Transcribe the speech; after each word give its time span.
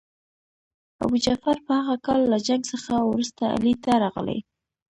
ابوجعفر 1.03 1.57
په 1.65 1.71
هغه 1.79 1.95
کال 2.05 2.19
له 2.31 2.37
جنګ 2.47 2.61
څخه 2.71 2.93
وروسته 3.09 3.41
علي 3.55 3.73
ته 3.83 3.91
راغی. 4.03 4.39